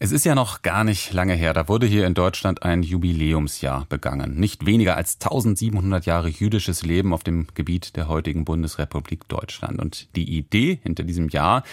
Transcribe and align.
es 0.00 0.12
ist 0.12 0.24
ja 0.24 0.36
noch 0.36 0.62
gar 0.62 0.84
nicht 0.84 1.12
lange 1.12 1.34
her, 1.34 1.52
da 1.52 1.66
wurde 1.66 1.86
hier 1.86 2.06
in 2.06 2.14
Deutschland 2.14 2.62
ein 2.62 2.84
Jubiläumsjahr 2.84 3.86
begangen. 3.88 4.38
Nicht 4.38 4.64
weniger 4.64 4.96
als 4.96 5.14
1700 5.14 6.06
Jahre 6.06 6.28
jüdisches 6.28 6.82
Leben 6.84 7.12
auf 7.12 7.24
dem 7.24 7.48
Gebiet 7.54 7.96
der 7.96 8.06
heutigen 8.06 8.44
Bundesrepublik 8.44 9.26
Deutschland. 9.26 9.80
Und 9.80 10.14
die 10.14 10.36
Idee 10.36 10.78
hinter 10.84 11.02
diesem 11.02 11.28
Jahr, 11.28 11.64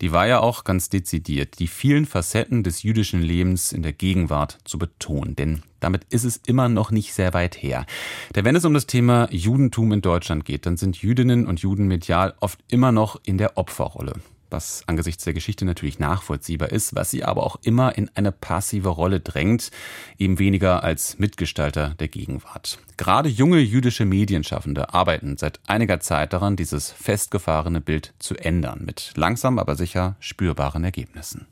die 0.00 0.12
war 0.12 0.26
ja 0.26 0.40
auch 0.40 0.64
ganz 0.64 0.88
dezidiert, 0.88 1.58
die 1.58 1.66
vielen 1.66 2.06
Facetten 2.06 2.62
des 2.62 2.82
jüdischen 2.82 3.20
Lebens 3.20 3.70
in 3.70 3.82
der 3.82 3.92
Gegenwart 3.92 4.58
zu 4.64 4.78
betonen. 4.78 5.36
Denn 5.36 5.62
damit 5.80 6.04
ist 6.08 6.24
es 6.24 6.38
immer 6.38 6.70
noch 6.70 6.90
nicht 6.90 7.12
sehr 7.12 7.34
weit 7.34 7.62
her. 7.62 7.84
Denn 8.34 8.46
wenn 8.46 8.56
es 8.56 8.64
um 8.64 8.72
das 8.72 8.86
Thema 8.86 9.28
Judentum 9.30 9.92
in 9.92 10.00
Deutschland 10.00 10.46
geht, 10.46 10.64
dann 10.64 10.78
sind 10.78 11.02
Jüdinnen 11.02 11.46
und 11.46 11.60
Juden 11.60 11.86
medial 11.86 12.32
oft 12.40 12.58
immer 12.68 12.92
noch 12.92 13.20
in 13.24 13.36
der 13.36 13.58
Opferrolle 13.58 14.14
was 14.54 14.84
angesichts 14.86 15.24
der 15.24 15.34
Geschichte 15.34 15.64
natürlich 15.64 15.98
nachvollziehbar 15.98 16.70
ist, 16.70 16.94
was 16.94 17.10
sie 17.10 17.24
aber 17.24 17.42
auch 17.42 17.56
immer 17.62 17.98
in 17.98 18.08
eine 18.14 18.32
passive 18.32 18.88
Rolle 18.88 19.20
drängt, 19.20 19.70
eben 20.16 20.38
weniger 20.38 20.84
als 20.84 21.18
Mitgestalter 21.18 21.94
der 21.98 22.08
Gegenwart. 22.08 22.78
Gerade 22.96 23.28
junge 23.28 23.58
jüdische 23.58 24.04
Medienschaffende 24.04 24.94
arbeiten 24.94 25.36
seit 25.36 25.58
einiger 25.66 25.98
Zeit 25.98 26.32
daran, 26.32 26.54
dieses 26.54 26.92
festgefahrene 26.92 27.80
Bild 27.80 28.14
zu 28.20 28.36
ändern, 28.36 28.82
mit 28.86 29.12
langsam 29.16 29.58
aber 29.58 29.74
sicher 29.74 30.14
spürbaren 30.20 30.84
Ergebnissen. 30.84 31.46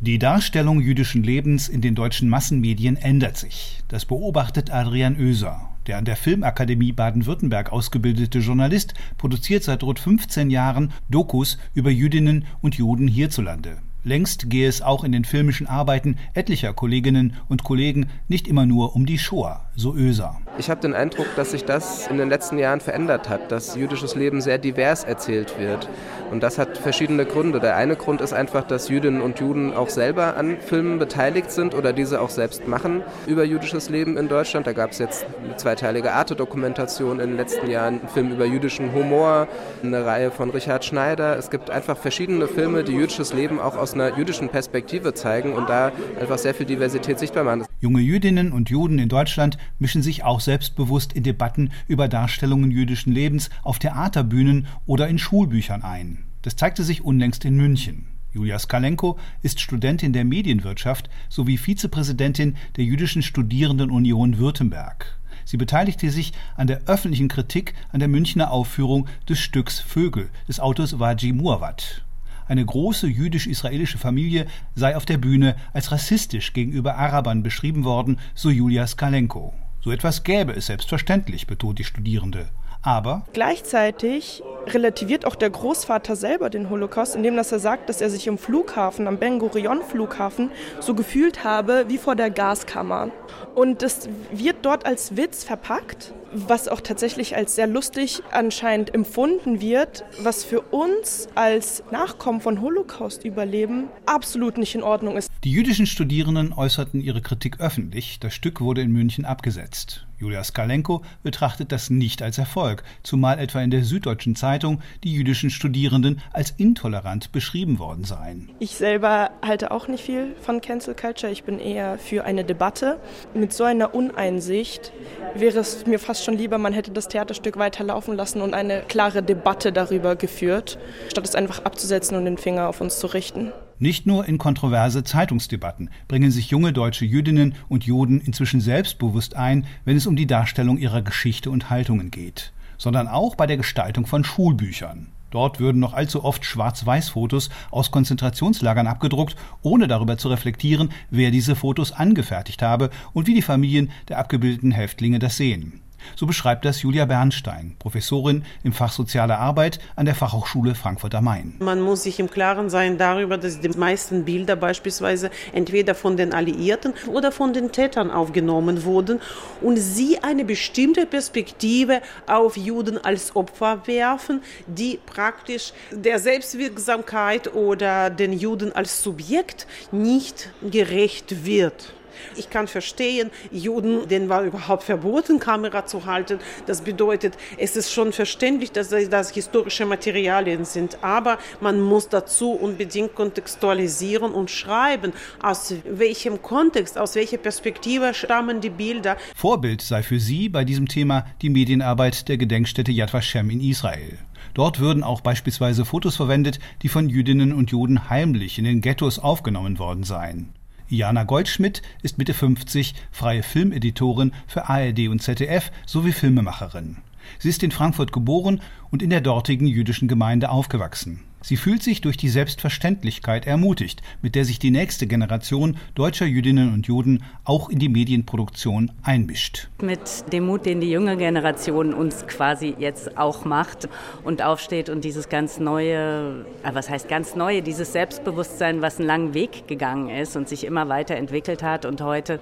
Die 0.00 0.18
Darstellung 0.18 0.80
jüdischen 0.80 1.22
Lebens 1.22 1.68
in 1.68 1.80
den 1.80 1.94
deutschen 1.94 2.28
Massenmedien 2.28 2.96
ändert 2.96 3.36
sich. 3.36 3.82
Das 3.88 4.04
beobachtet 4.06 4.70
Adrian 4.70 5.16
Oeser. 5.16 5.75
Der 5.86 5.98
an 5.98 6.04
der 6.04 6.16
Filmakademie 6.16 6.92
Baden-Württemberg 6.92 7.70
ausgebildete 7.72 8.40
Journalist 8.40 8.94
produziert 9.18 9.62
seit 9.62 9.84
rund 9.84 10.00
15 10.00 10.50
Jahren 10.50 10.92
Dokus 11.08 11.58
über 11.74 11.90
Jüdinnen 11.90 12.44
und 12.60 12.74
Juden 12.74 13.06
hierzulande. 13.06 13.78
Längst 14.02 14.50
gehe 14.50 14.68
es 14.68 14.82
auch 14.82 15.04
in 15.04 15.12
den 15.12 15.24
filmischen 15.24 15.66
Arbeiten 15.66 16.16
etlicher 16.34 16.72
Kolleginnen 16.72 17.34
und 17.48 17.64
Kollegen 17.64 18.06
nicht 18.28 18.46
immer 18.46 18.66
nur 18.66 18.94
um 18.94 19.06
die 19.06 19.18
Shoah, 19.18 19.68
so 19.74 19.94
Öser. 19.94 20.38
Ich 20.58 20.70
habe 20.70 20.80
den 20.80 20.94
Eindruck, 20.94 21.26
dass 21.36 21.50
sich 21.50 21.66
das 21.66 22.06
in 22.06 22.16
den 22.16 22.30
letzten 22.30 22.56
Jahren 22.56 22.80
verändert 22.80 23.28
hat, 23.28 23.52
dass 23.52 23.76
jüdisches 23.76 24.14
Leben 24.14 24.40
sehr 24.40 24.56
divers 24.56 25.04
erzählt 25.04 25.58
wird. 25.58 25.86
Und 26.30 26.42
das 26.42 26.58
hat 26.58 26.78
verschiedene 26.78 27.26
Gründe. 27.26 27.60
Der 27.60 27.76
eine 27.76 27.94
Grund 27.94 28.22
ist 28.22 28.32
einfach, 28.32 28.64
dass 28.64 28.88
Jüdinnen 28.88 29.20
und 29.20 29.38
Juden 29.38 29.74
auch 29.74 29.90
selber 29.90 30.36
an 30.36 30.56
Filmen 30.60 30.98
beteiligt 30.98 31.50
sind 31.50 31.74
oder 31.74 31.92
diese 31.92 32.22
auch 32.22 32.30
selbst 32.30 32.66
machen 32.66 33.02
über 33.26 33.44
jüdisches 33.44 33.90
Leben 33.90 34.16
in 34.16 34.28
Deutschland. 34.28 34.66
Da 34.66 34.72
gab 34.72 34.92
es 34.92 34.98
jetzt 34.98 35.26
eine 35.44 35.56
zweiteilige 35.56 36.12
Arte-Dokumentation 36.12 37.20
in 37.20 37.28
den 37.28 37.36
letzten 37.36 37.68
Jahren, 37.68 38.00
einen 38.00 38.08
Film 38.08 38.32
über 38.32 38.46
jüdischen 38.46 38.94
Humor, 38.94 39.48
eine 39.82 40.06
Reihe 40.06 40.30
von 40.30 40.48
Richard 40.48 40.86
Schneider. 40.86 41.36
Es 41.36 41.50
gibt 41.50 41.68
einfach 41.68 41.98
verschiedene 41.98 42.48
Filme, 42.48 42.82
die 42.82 42.92
jüdisches 42.92 43.34
Leben 43.34 43.60
auch 43.60 43.76
aus 43.76 43.92
einer 43.92 44.16
jüdischen 44.16 44.48
Perspektive 44.48 45.12
zeigen 45.12 45.52
und 45.52 45.68
da 45.68 45.92
einfach 46.18 46.38
sehr 46.38 46.54
viel 46.54 46.66
Diversität 46.66 47.18
sichtbar 47.18 47.44
machen. 47.44 47.65
Junge 47.86 48.00
Jüdinnen 48.00 48.50
und 48.50 48.68
Juden 48.68 48.98
in 48.98 49.08
Deutschland 49.08 49.58
mischen 49.78 50.02
sich 50.02 50.24
auch 50.24 50.40
selbstbewusst 50.40 51.12
in 51.12 51.22
Debatten 51.22 51.70
über 51.86 52.08
Darstellungen 52.08 52.72
jüdischen 52.72 53.12
Lebens 53.12 53.48
auf 53.62 53.78
Theaterbühnen 53.78 54.66
oder 54.86 55.06
in 55.06 55.18
Schulbüchern 55.20 55.82
ein. 55.82 56.24
Das 56.42 56.56
zeigte 56.56 56.82
sich 56.82 57.04
unlängst 57.04 57.44
in 57.44 57.54
München. 57.54 58.06
Julia 58.32 58.58
Skalenko 58.58 59.20
ist 59.40 59.60
Studentin 59.60 60.12
der 60.12 60.24
Medienwirtschaft 60.24 61.08
sowie 61.28 61.58
Vizepräsidentin 61.58 62.56
der 62.76 62.82
Jüdischen 62.82 63.22
Studierendenunion 63.22 64.38
Württemberg. 64.38 65.16
Sie 65.44 65.56
beteiligte 65.56 66.10
sich 66.10 66.32
an 66.56 66.66
der 66.66 66.86
öffentlichen 66.86 67.28
Kritik 67.28 67.74
an 67.92 68.00
der 68.00 68.08
Münchner 68.08 68.50
Aufführung 68.50 69.06
des 69.28 69.38
Stücks 69.38 69.78
Vögel 69.78 70.28
des 70.48 70.58
Autors 70.58 70.98
Waji 70.98 71.32
Muawat. 71.32 72.02
Eine 72.48 72.64
große 72.64 73.06
jüdisch-israelische 73.06 73.98
Familie 73.98 74.46
sei 74.74 74.96
auf 74.96 75.04
der 75.04 75.18
Bühne 75.18 75.56
als 75.72 75.90
rassistisch 75.90 76.52
gegenüber 76.52 76.96
Arabern 76.96 77.42
beschrieben 77.42 77.84
worden, 77.84 78.18
so 78.34 78.50
Julia 78.50 78.86
Skalenko. 78.86 79.54
So 79.80 79.90
etwas 79.90 80.22
gäbe 80.24 80.52
es 80.52 80.66
selbstverständlich, 80.66 81.46
betont 81.46 81.78
die 81.78 81.84
Studierende. 81.84 82.48
Aber 82.82 83.24
gleichzeitig 83.32 84.42
relativiert 84.66 85.24
auch 85.24 85.34
der 85.34 85.50
Großvater 85.50 86.16
selber 86.16 86.50
den 86.50 86.70
Holocaust, 86.70 87.16
indem 87.16 87.36
dass 87.36 87.52
er 87.52 87.58
sagt, 87.58 87.88
dass 87.88 88.00
er 88.00 88.10
sich 88.10 88.26
im 88.26 88.38
Flughafen, 88.38 89.06
am 89.06 89.18
Ben 89.18 89.38
Gurion 89.38 89.82
Flughafen, 89.82 90.50
so 90.80 90.94
gefühlt 90.94 91.44
habe 91.44 91.86
wie 91.88 91.98
vor 91.98 92.16
der 92.16 92.30
Gaskammer. 92.30 93.10
Und 93.54 93.82
das 93.82 94.08
wird 94.32 94.56
dort 94.62 94.86
als 94.86 95.16
Witz 95.16 95.44
verpackt, 95.44 96.12
was 96.32 96.68
auch 96.68 96.80
tatsächlich 96.80 97.36
als 97.36 97.54
sehr 97.54 97.66
lustig 97.66 98.22
anscheinend 98.30 98.94
empfunden 98.94 99.60
wird, 99.60 100.04
was 100.20 100.44
für 100.44 100.60
uns 100.60 101.28
als 101.34 101.82
Nachkommen 101.90 102.40
von 102.40 102.60
Holocaust-Überleben 102.60 103.88
absolut 104.04 104.58
nicht 104.58 104.74
in 104.74 104.82
Ordnung 104.82 105.16
ist. 105.16 105.30
Die 105.44 105.52
jüdischen 105.52 105.86
Studierenden 105.86 106.52
äußerten 106.52 107.00
ihre 107.00 107.22
Kritik 107.22 107.60
öffentlich. 107.60 108.18
Das 108.20 108.34
Stück 108.34 108.60
wurde 108.60 108.82
in 108.82 108.90
München 108.90 109.24
abgesetzt. 109.24 110.06
Julia 110.18 110.42
Skalenko 110.42 111.02
betrachtet 111.22 111.72
das 111.72 111.90
nicht 111.90 112.22
als 112.22 112.38
Erfolg, 112.38 112.82
zumal 113.02 113.38
etwa 113.38 113.60
in 113.60 113.70
der 113.70 113.84
Süddeutschen 113.84 114.34
Zeitung 114.56 114.80
die 115.04 115.12
jüdischen 115.12 115.50
Studierenden 115.50 116.22
als 116.32 116.50
intolerant 116.56 117.30
beschrieben 117.30 117.78
worden 117.78 118.04
seien. 118.04 118.48
Ich 118.58 118.70
selber 118.70 119.30
halte 119.42 119.70
auch 119.70 119.86
nicht 119.86 120.02
viel 120.02 120.34
von 120.40 120.62
Cancel 120.62 120.94
Culture. 120.94 121.30
Ich 121.30 121.44
bin 121.44 121.58
eher 121.58 121.98
für 121.98 122.24
eine 122.24 122.42
Debatte. 122.42 122.98
Mit 123.34 123.52
so 123.52 123.64
einer 123.64 123.94
Uneinsicht 123.94 124.92
wäre 125.34 125.58
es 125.58 125.84
mir 125.86 125.98
fast 125.98 126.24
schon 126.24 126.38
lieber, 126.38 126.56
man 126.56 126.72
hätte 126.72 126.90
das 126.90 127.08
Theaterstück 127.08 127.58
weiterlaufen 127.58 128.16
lassen 128.16 128.40
und 128.40 128.54
eine 128.54 128.80
klare 128.80 129.22
Debatte 129.22 129.72
darüber 129.72 130.16
geführt, 130.16 130.78
statt 131.10 131.26
es 131.26 131.34
einfach 131.34 131.66
abzusetzen 131.66 132.16
und 132.16 132.24
den 132.24 132.38
Finger 132.38 132.68
auf 132.68 132.80
uns 132.80 132.98
zu 132.98 133.08
richten. 133.08 133.52
Nicht 133.78 134.06
nur 134.06 134.26
in 134.26 134.38
kontroverse 134.38 135.04
Zeitungsdebatten 135.04 135.90
bringen 136.08 136.30
sich 136.30 136.48
junge 136.48 136.72
deutsche 136.72 137.04
Jüdinnen 137.04 137.54
und 137.68 137.84
Juden 137.84 138.22
inzwischen 138.22 138.62
selbstbewusst 138.62 139.36
ein, 139.36 139.66
wenn 139.84 139.98
es 139.98 140.06
um 140.06 140.16
die 140.16 140.26
Darstellung 140.26 140.78
ihrer 140.78 141.02
Geschichte 141.02 141.50
und 141.50 141.68
Haltungen 141.68 142.10
geht, 142.10 142.52
sondern 142.78 143.08
auch 143.08 143.34
bei 143.34 143.46
der 143.46 143.56
Gestaltung 143.56 144.06
von 144.06 144.24
Schulbüchern. 144.24 145.08
Dort 145.30 145.60
würden 145.60 145.80
noch 145.80 145.92
allzu 145.92 146.24
oft 146.24 146.44
Schwarz-Weiß-Fotos 146.44 147.50
aus 147.70 147.90
Konzentrationslagern 147.90 148.86
abgedruckt, 148.86 149.36
ohne 149.62 149.88
darüber 149.88 150.18
zu 150.18 150.28
reflektieren, 150.28 150.90
wer 151.10 151.30
diese 151.30 151.56
Fotos 151.56 151.92
angefertigt 151.92 152.62
habe 152.62 152.90
und 153.12 153.26
wie 153.26 153.34
die 153.34 153.42
Familien 153.42 153.90
der 154.08 154.18
abgebildeten 154.18 154.70
Häftlinge 154.70 155.18
das 155.18 155.36
sehen. 155.36 155.82
So 156.14 156.26
beschreibt 156.26 156.64
das 156.64 156.82
Julia 156.82 157.04
Bernstein, 157.04 157.76
Professorin 157.78 158.44
im 158.62 158.72
Fach 158.72 158.92
Soziale 158.92 159.38
Arbeit 159.38 159.78
an 159.96 160.06
der 160.06 160.14
Fachhochschule 160.14 160.74
Frankfurt 160.74 161.14
am 161.14 161.24
Main. 161.24 161.54
Man 161.58 161.80
muss 161.80 162.04
sich 162.04 162.20
im 162.20 162.30
Klaren 162.30 162.70
sein 162.70 162.98
darüber, 162.98 163.38
dass 163.38 163.60
die 163.60 163.68
meisten 163.68 164.24
Bilder 164.24 164.56
beispielsweise 164.56 165.30
entweder 165.52 165.94
von 165.94 166.16
den 166.16 166.32
Alliierten 166.32 166.94
oder 167.06 167.32
von 167.32 167.52
den 167.52 167.72
Tätern 167.72 168.10
aufgenommen 168.10 168.84
wurden 168.84 169.20
und 169.60 169.76
sie 169.76 170.18
eine 170.22 170.44
bestimmte 170.44 171.06
Perspektive 171.06 172.00
auf 172.26 172.56
Juden 172.56 172.98
als 172.98 173.34
Opfer 173.36 173.86
werfen, 173.86 174.42
die 174.66 174.98
praktisch 175.04 175.72
der 175.92 176.18
Selbstwirksamkeit 176.18 177.54
oder 177.54 178.10
den 178.10 178.32
Juden 178.32 178.72
als 178.72 179.02
Subjekt 179.02 179.66
nicht 179.92 180.50
gerecht 180.62 181.44
wird. 181.44 181.92
Ich 182.36 182.50
kann 182.50 182.68
verstehen, 182.68 183.30
Juden, 183.50 184.08
denen 184.08 184.28
war 184.28 184.42
überhaupt 184.42 184.82
verboten, 184.82 185.38
Kamera 185.38 185.86
zu 185.86 186.06
halten. 186.06 186.38
Das 186.66 186.82
bedeutet, 186.82 187.34
es 187.58 187.76
ist 187.76 187.92
schon 187.92 188.12
verständlich, 188.12 188.72
dass 188.72 188.88
das 188.88 189.30
historische 189.30 189.86
Materialien 189.86 190.64
sind. 190.64 191.02
Aber 191.02 191.38
man 191.60 191.80
muss 191.80 192.08
dazu 192.08 192.52
unbedingt 192.52 193.14
kontextualisieren 193.14 194.32
und 194.32 194.50
schreiben, 194.50 195.12
aus 195.42 195.74
welchem 195.84 196.42
Kontext, 196.42 196.98
aus 196.98 197.14
welcher 197.14 197.38
Perspektive 197.38 198.14
stammen 198.14 198.60
die 198.60 198.70
Bilder. 198.70 199.16
Vorbild 199.34 199.82
sei 199.82 200.02
für 200.02 200.20
sie 200.20 200.48
bei 200.48 200.64
diesem 200.64 200.88
Thema 200.88 201.26
die 201.42 201.50
Medienarbeit 201.50 202.28
der 202.28 202.36
Gedenkstätte 202.36 202.92
Yad 202.92 203.12
Vashem 203.12 203.50
in 203.50 203.60
Israel. 203.60 204.18
Dort 204.54 204.80
würden 204.80 205.02
auch 205.02 205.20
beispielsweise 205.20 205.84
Fotos 205.84 206.16
verwendet, 206.16 206.60
die 206.82 206.88
von 206.88 207.08
Jüdinnen 207.10 207.52
und 207.52 207.70
Juden 207.70 208.08
heimlich 208.08 208.58
in 208.58 208.64
den 208.64 208.80
Ghettos 208.80 209.18
aufgenommen 209.18 209.78
worden 209.78 210.02
seien. 210.02 210.54
Jana 210.88 211.24
Goldschmidt 211.24 211.82
ist 212.02 212.16
Mitte 212.16 212.32
50, 212.32 212.94
freie 213.10 213.42
Filmeditorin 213.42 214.32
für 214.46 214.68
ARD 214.68 215.08
und 215.08 215.20
ZDF 215.20 215.72
sowie 215.84 216.12
Filmemacherin. 216.12 216.98
Sie 217.40 217.48
ist 217.48 217.64
in 217.64 217.72
Frankfurt 217.72 218.12
geboren 218.12 218.60
und 218.90 219.02
in 219.02 219.10
der 219.10 219.20
dortigen 219.20 219.66
jüdischen 219.66 220.06
Gemeinde 220.06 220.48
aufgewachsen. 220.48 221.25
Sie 221.46 221.56
fühlt 221.56 221.80
sich 221.80 222.00
durch 222.00 222.16
die 222.16 222.28
Selbstverständlichkeit 222.28 223.46
ermutigt, 223.46 224.02
mit 224.20 224.34
der 224.34 224.44
sich 224.44 224.58
die 224.58 224.72
nächste 224.72 225.06
Generation 225.06 225.76
deutscher 225.94 226.26
Jüdinnen 226.26 226.74
und 226.74 226.88
Juden 226.88 227.22
auch 227.44 227.68
in 227.68 227.78
die 227.78 227.88
Medienproduktion 227.88 228.90
einmischt. 229.04 229.68
Mit 229.80 230.32
dem 230.32 230.46
Mut, 230.46 230.66
den 230.66 230.80
die 230.80 230.90
junge 230.90 231.16
Generation 231.16 231.94
uns 231.94 232.26
quasi 232.26 232.74
jetzt 232.80 233.16
auch 233.16 233.44
macht 233.44 233.88
und 234.24 234.42
aufsteht 234.42 234.88
und 234.88 235.04
dieses 235.04 235.28
ganz 235.28 235.60
neue, 235.60 236.44
äh, 236.64 236.74
was 236.74 236.90
heißt 236.90 237.08
ganz 237.08 237.36
neue, 237.36 237.62
dieses 237.62 237.92
Selbstbewusstsein, 237.92 238.82
was 238.82 238.98
einen 238.98 239.06
langen 239.06 239.34
Weg 239.34 239.68
gegangen 239.68 240.10
ist 240.10 240.34
und 240.34 240.48
sich 240.48 240.64
immer 240.64 240.88
weiterentwickelt 240.88 241.62
hat 241.62 241.84
und 241.84 242.00
heute 242.00 242.40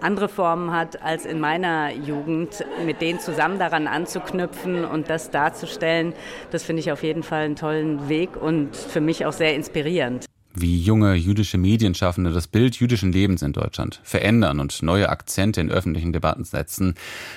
andere 0.00 0.28
Formen 0.28 0.72
hat 0.72 1.02
als 1.02 1.24
in 1.24 1.40
meiner 1.40 1.92
Jugend, 1.92 2.64
mit 2.84 3.00
denen 3.00 3.20
zusammen 3.20 3.58
daran 3.58 3.86
anzuknüpfen 3.86 4.84
und 4.84 5.10
das 5.10 5.30
darzustellen, 5.30 6.12
das 6.50 6.64
finde 6.64 6.80
ich 6.80 6.92
auf 6.92 7.02
jeden 7.02 7.22
Fall 7.22 7.44
einen 7.44 7.56
tollen 7.56 8.08
Weg 8.08 8.36
und 8.36 8.76
für 8.76 9.00
mich 9.00 9.26
auch 9.26 9.32
sehr 9.32 9.54
inspirierend 9.54 10.26
wie 10.58 10.80
junge 10.80 11.14
jüdische 11.14 11.58
Medienschaffende 11.58 12.32
das 12.32 12.46
Bild 12.46 12.76
jüdischen 12.76 13.12
Lebens 13.12 13.42
in 13.42 13.52
Deutschland 13.52 14.00
verändern 14.02 14.58
und 14.58 14.82
neue 14.82 15.10
Akzente 15.10 15.60
in 15.60 15.70
öffentlichen 15.70 16.14
Debatten 16.14 16.44
setzen. 16.44 16.94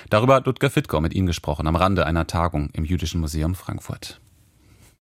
Darüber 0.10 0.36
hat 0.36 0.46
Ludger 0.46 0.70
Fittgau 0.70 1.02
mit 1.02 1.14
ihm 1.14 1.26
gesprochen 1.26 1.68
am 1.68 1.76
Rande 1.76 2.06
einer 2.06 2.28
Tagung 2.28 2.70
im 2.74 2.86
Jüdischen 2.86 3.20
Museum 3.20 3.56
Frankfurt. 3.56 4.22